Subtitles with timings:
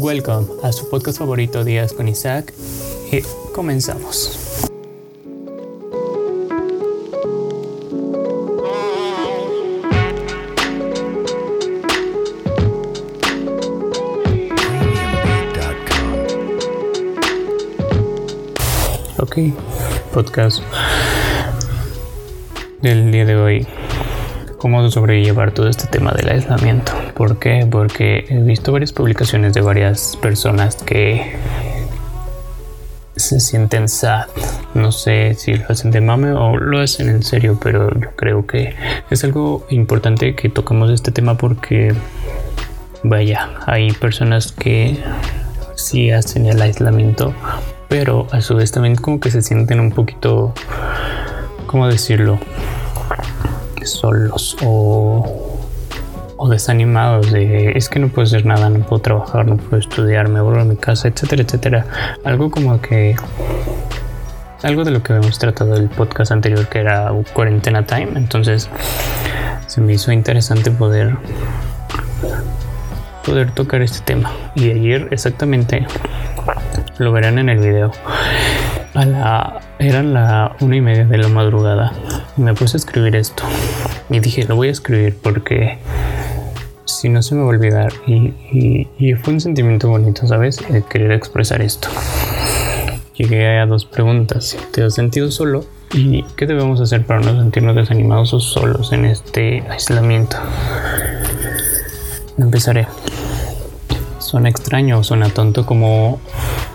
[0.00, 2.54] Welcome a su podcast favorito Días con Isaac
[3.10, 3.20] y
[3.52, 4.68] comenzamos.
[19.18, 19.36] Ok,
[20.14, 20.62] podcast
[22.82, 23.66] del día de hoy.
[24.58, 26.97] ¿Cómo sobrellevar todo este tema del aislamiento?
[27.18, 27.66] ¿Por qué?
[27.68, 31.34] Porque he visto varias publicaciones de varias personas que
[33.16, 34.26] se sienten sad.
[34.74, 38.46] No sé si lo hacen de mame o lo hacen en serio, pero yo creo
[38.46, 38.76] que
[39.10, 41.92] es algo importante que toquemos este tema porque,
[43.02, 45.02] vaya, hay personas que
[45.74, 47.34] sí hacen el aislamiento,
[47.88, 50.54] pero a su vez también como que se sienten un poquito,
[51.66, 52.38] ¿cómo decirlo?
[53.82, 55.57] Solos o
[56.38, 60.28] o desanimados de es que no puedo hacer nada, no puedo trabajar, no puedo estudiar,
[60.28, 61.86] me vuelvo a mi casa, etcétera, etcétera.
[62.24, 63.16] Algo como que
[64.62, 68.70] algo de lo que hemos tratado el podcast anterior que era cuarentena time, entonces
[69.66, 71.16] se me hizo interesante poder
[73.24, 74.32] poder tocar este tema.
[74.54, 75.86] Y ayer exactamente
[76.98, 77.92] lo verán en el video.
[78.94, 81.92] A la eran la una y media de la madrugada.
[82.36, 83.44] Me puse a escribir esto
[84.08, 85.78] y dije lo voy a escribir porque
[86.88, 87.92] si no se me va a olvidar.
[88.06, 90.58] Y, fue un sentimiento bonito, ¿sabes?
[90.70, 91.88] El querer expresar esto.
[93.14, 94.56] Llegué a dos preguntas.
[94.72, 95.64] ¿Te has sentido solo?
[95.92, 100.36] ¿Y qué debemos hacer para no sentirnos desanimados o solos en este aislamiento?
[102.38, 102.86] Empezaré.
[104.18, 106.20] Suena extraño o suena tonto como,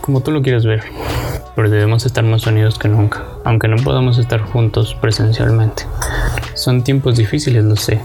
[0.00, 0.82] como tú lo quieres ver,
[1.56, 5.84] pero debemos estar más unidos que nunca, aunque no podamos estar juntos presencialmente.
[6.58, 8.00] Son tiempos difíciles, lo sé,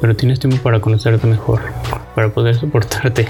[0.00, 1.62] pero tienes tiempo para conocerte mejor,
[2.14, 3.26] para poder soportarte,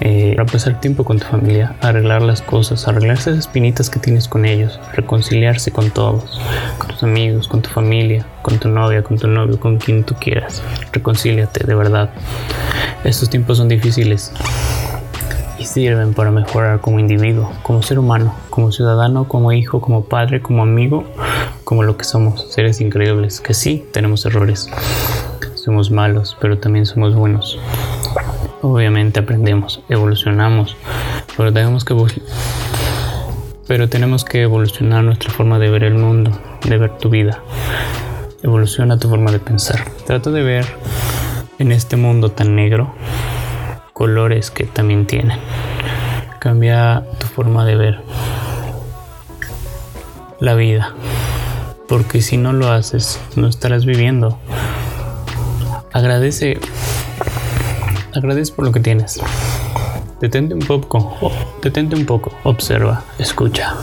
[0.00, 4.28] eh, para pasar tiempo con tu familia, arreglar las cosas, arreglar esas espinitas que tienes
[4.28, 6.38] con ellos, reconciliarse con todos,
[6.76, 10.14] con tus amigos, con tu familia, con tu novia, con tu novio, con quien tú
[10.20, 10.62] quieras.
[10.92, 12.10] Reconcíliate, de verdad.
[13.02, 14.30] Estos tiempos son difíciles
[15.76, 20.62] sirven para mejorar como individuo, como ser humano, como ciudadano, como hijo, como padre, como
[20.62, 21.04] amigo,
[21.64, 24.70] como lo que somos, seres increíbles, que sí, tenemos errores,
[25.54, 27.58] somos malos, pero también somos buenos.
[28.62, 30.78] Obviamente aprendemos, evolucionamos,
[31.36, 31.94] pero tenemos que
[33.68, 36.30] pero tenemos que evolucionar nuestra forma de ver el mundo,
[36.66, 37.42] de ver tu vida.
[38.42, 39.84] Evoluciona tu forma de pensar.
[40.06, 40.66] Trata de ver
[41.58, 42.94] en este mundo tan negro
[43.96, 45.38] colores que también tienen.
[46.46, 48.00] Cambia tu forma de ver
[50.38, 50.94] la vida.
[51.88, 54.38] Porque si no lo haces, no estarás viviendo.
[55.92, 56.60] Agradece.
[58.14, 59.20] Agradece por lo que tienes.
[60.20, 61.32] Detente un poco.
[61.64, 62.30] Detente un poco.
[62.44, 63.02] Observa.
[63.18, 63.74] Escucha.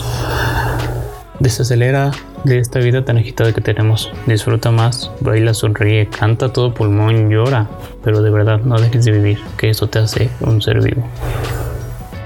[1.41, 2.12] Desacelera
[2.45, 4.09] de esta vida tan agitada que tenemos.
[4.25, 7.68] Disfruta más, baila, sonríe, canta todo pulmón, llora,
[8.06, 11.06] pero de verdad no dejes de vivir, que eso te hace un ser vivo.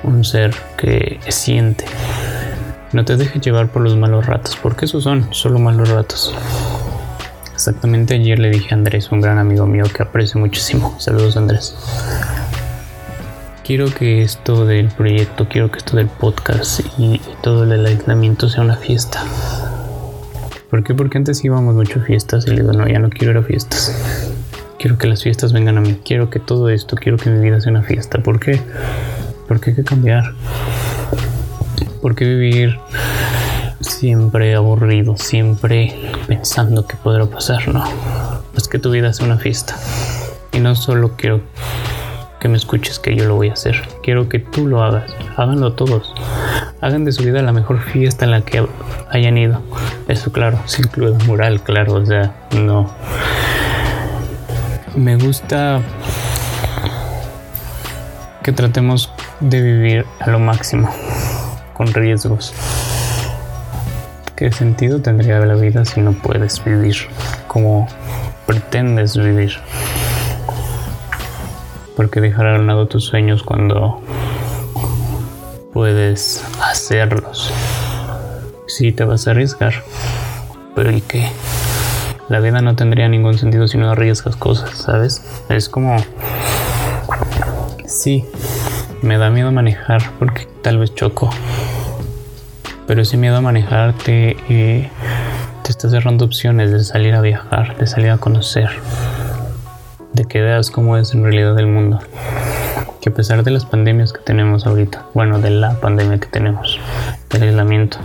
[0.07, 1.85] Un ser que siente.
[2.93, 6.33] No te dejes llevar por los malos ratos, porque esos son solo malos ratos.
[7.53, 10.95] Exactamente ayer le dije a Andrés, un gran amigo mío que aprecio muchísimo.
[10.97, 11.75] Saludos Andrés.
[13.65, 18.63] Quiero que esto del proyecto, quiero que esto del podcast y, todo el aislamiento sea
[18.63, 19.25] una fiesta.
[20.69, 20.95] ¿Por qué?
[20.95, 23.43] Porque antes íbamos mucho a fiestas y le digo, no, ya no quiero ir a
[23.43, 24.31] fiestas.
[24.79, 25.99] Quiero que las fiestas vengan a mí.
[26.05, 28.23] Quiero que todo esto, quiero que mi vida sea una fiesta.
[28.23, 28.61] ¿Por qué?
[29.47, 30.33] Porque hay que cambiar.
[32.01, 32.79] ¿Por qué vivir
[33.79, 35.95] siempre aburrido, siempre
[36.27, 37.67] pensando que podrá pasar?
[37.67, 37.83] No.
[38.55, 39.75] Es que tu vida sea una fiesta.
[40.51, 41.41] Y no solo quiero
[42.39, 43.81] que me escuches que yo lo voy a hacer.
[44.03, 45.11] Quiero que tú lo hagas.
[45.35, 46.13] Háganlo todos.
[46.81, 48.65] Hagan de su vida la mejor fiesta en la que
[49.09, 49.61] hayan ido.
[50.07, 52.91] Eso claro, sin incluye mural, claro, o sea, no.
[54.95, 55.81] Me gusta
[58.47, 60.89] que tratemos de vivir a lo máximo,
[61.73, 62.53] con riesgos.
[64.37, 66.95] ¿Qué sentido tendría la vida si no puedes vivir
[67.49, 67.89] como
[68.45, 69.51] pretendes vivir?
[71.97, 74.01] Porque dejar a un lado tus sueños cuando
[75.73, 77.51] puedes hacerlos.
[78.67, 79.73] Si te vas a arriesgar,
[80.73, 81.29] pero ¿y qué?
[82.29, 85.21] La vida no tendría ningún sentido si no arriesgas cosas, ¿sabes?
[85.49, 85.97] Es como...
[87.87, 88.25] Sí,
[89.01, 91.29] me da miedo manejar porque tal vez choco.
[92.85, 94.91] Pero ese miedo a manejarte te,
[95.63, 98.69] te está cerrando opciones de salir a viajar, de salir a conocer,
[100.11, 101.99] de que veas cómo es en realidad el mundo
[102.99, 106.79] que a pesar de las pandemias que tenemos ahorita, bueno, de la pandemia que tenemos,
[107.29, 107.99] del aislamiento,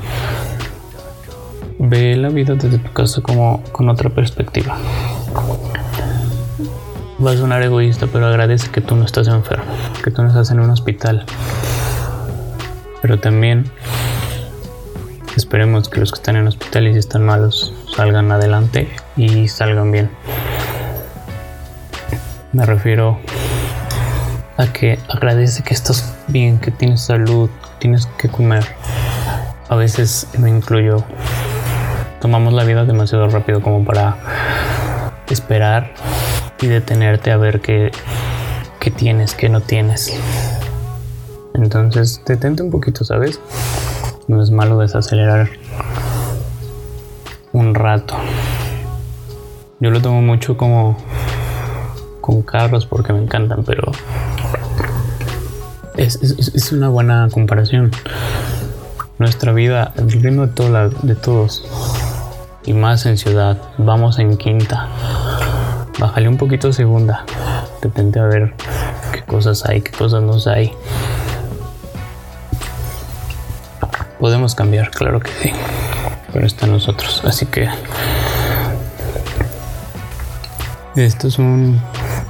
[1.80, 4.78] ve la vida desde tu casa como con otra perspectiva.
[7.24, 9.64] Va a sonar egoísta, pero agradece que tú no estás enfermo,
[10.02, 11.24] que tú no estás en un hospital.
[13.00, 13.70] Pero también
[15.36, 20.10] esperemos que los que están en hospitales y están malos salgan adelante y salgan bien.
[22.52, 23.20] Me refiero
[24.56, 27.48] a que agradece que estás bien, que tienes salud,
[27.78, 28.64] tienes que comer.
[29.68, 31.04] A veces me incluyo.
[32.20, 34.16] Tomamos la vida demasiado rápido como para
[35.30, 35.94] esperar
[36.62, 37.90] y detenerte a ver qué,
[38.80, 40.12] qué tienes, qué no tienes.
[41.54, 43.40] Entonces, detente un poquito, ¿sabes?
[44.28, 45.50] No es malo desacelerar
[47.52, 48.16] un rato.
[49.80, 50.96] Yo lo tomo mucho como
[52.20, 53.90] con carros porque me encantan, pero
[55.96, 57.90] es, una buena comparación.
[59.18, 61.64] Nuestra vida, el ritmo de, de todos,
[62.64, 64.88] y más en ciudad, vamos en quinta.
[66.02, 67.24] Bájale un poquito segunda.
[67.80, 68.54] Detente a ver
[69.12, 70.72] qué cosas hay, qué cosas no hay.
[74.18, 75.52] Podemos cambiar, claro que sí.
[76.32, 77.22] Pero está nosotros.
[77.24, 77.68] Así que
[80.96, 81.80] esto es un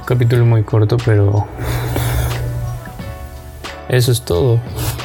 [0.05, 1.47] capítulo muy corto, pero
[3.89, 4.59] eso es todo.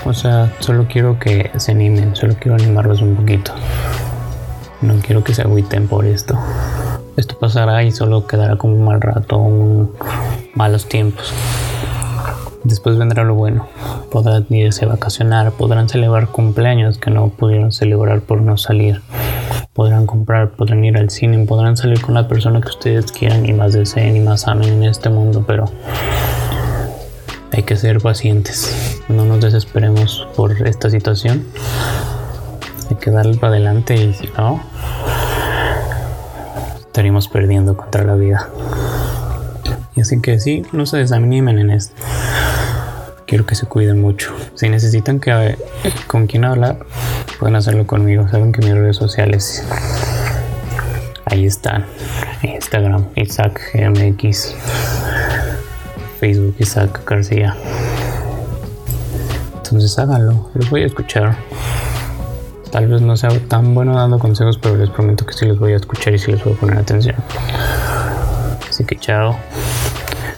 [0.05, 3.55] O sea, solo quiero que se animen, solo quiero animarlos un poquito.
[4.83, 6.39] No quiero que se agüiten por esto.
[7.19, 9.93] Esto pasará y solo quedará como un mal rato, un
[10.55, 11.35] malos tiempos.
[12.65, 13.69] Después vendrá lo bueno.
[14.11, 19.03] Podrán irse a vacacionar, podrán celebrar cumpleaños que no pudieron celebrar por no salir
[19.79, 23.53] podrán comprar, podrán ir al cine, podrán salir con la persona que ustedes quieran y
[23.53, 25.67] más deseen y más amen en este mundo, pero
[27.53, 29.01] hay que ser pacientes.
[29.09, 31.47] No nos desesperemos por esta situación.
[32.91, 34.61] Hay que darle para adelante y si no,
[36.99, 38.49] estaríamos perdiendo contra la vida.
[39.95, 41.95] Y así que sí, no se desanimen en esto.
[43.25, 44.35] Quiero que se cuiden mucho.
[44.57, 45.57] Si necesitan que
[46.09, 46.81] con quién hablar,
[47.39, 48.27] pueden hacerlo conmigo.
[48.29, 49.65] Saben que mis redes sociales
[51.27, 51.87] ahí están.
[52.43, 54.57] Instagram, Isaac GMX.
[56.19, 57.57] Facebook, Isaac García.
[59.55, 61.37] Entonces háganlo, los voy a escuchar.
[62.71, 65.73] Tal vez no sea tan bueno dando consejos, pero les prometo que sí los voy
[65.73, 67.17] a escuchar y sí les voy a poner atención.
[68.69, 69.37] Así que chao.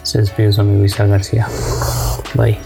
[0.03, 1.47] Se despide su amigo Isaac García.
[2.35, 2.59] Bye.